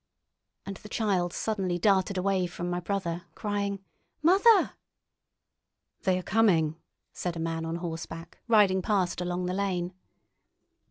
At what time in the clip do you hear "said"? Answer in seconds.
7.13-7.35